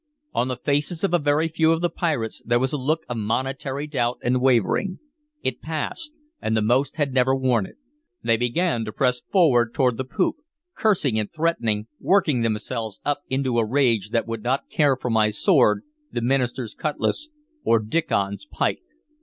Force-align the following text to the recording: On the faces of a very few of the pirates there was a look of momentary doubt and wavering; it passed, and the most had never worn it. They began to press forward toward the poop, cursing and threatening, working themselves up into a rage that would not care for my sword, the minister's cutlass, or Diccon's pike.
On 0.33 0.47
the 0.47 0.55
faces 0.57 1.03
of 1.03 1.13
a 1.13 1.19
very 1.19 1.47
few 1.47 1.71
of 1.73 1.81
the 1.81 1.87
pirates 1.91 2.41
there 2.43 2.57
was 2.57 2.73
a 2.73 2.77
look 2.79 3.03
of 3.07 3.17
momentary 3.17 3.85
doubt 3.85 4.17
and 4.23 4.41
wavering; 4.41 4.97
it 5.43 5.61
passed, 5.61 6.17
and 6.41 6.57
the 6.57 6.61
most 6.63 6.95
had 6.95 7.13
never 7.13 7.35
worn 7.35 7.67
it. 7.67 7.75
They 8.23 8.35
began 8.35 8.83
to 8.85 8.91
press 8.91 9.19
forward 9.21 9.75
toward 9.75 9.97
the 9.97 10.03
poop, 10.03 10.37
cursing 10.75 11.19
and 11.19 11.31
threatening, 11.31 11.85
working 11.99 12.41
themselves 12.41 12.99
up 13.05 13.21
into 13.29 13.59
a 13.59 13.63
rage 13.63 14.09
that 14.09 14.25
would 14.25 14.41
not 14.41 14.71
care 14.71 14.95
for 14.99 15.11
my 15.11 15.29
sword, 15.29 15.83
the 16.11 16.21
minister's 16.23 16.73
cutlass, 16.73 17.29
or 17.63 17.77
Diccon's 17.77 18.45
pike. 18.47 18.81